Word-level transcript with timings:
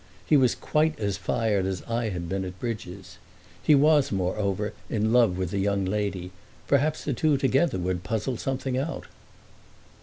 He 0.25 0.35
was 0.35 0.55
quite 0.55 0.99
as 0.99 1.15
fired 1.17 1.67
as 1.67 1.83
I 1.83 2.09
had 2.09 2.27
been 2.27 2.43
at 2.43 2.59
Bridges. 2.59 3.19
He 3.61 3.75
was 3.75 4.11
moreover 4.11 4.73
in 4.89 5.13
love 5.13 5.37
with 5.37 5.51
the 5.51 5.59
young 5.59 5.85
lady: 5.85 6.31
perhaps 6.67 7.03
the 7.05 7.13
two 7.13 7.37
together 7.37 7.77
would 7.77 8.01
puzzle 8.01 8.37
something 8.37 8.79
out. 8.79 9.05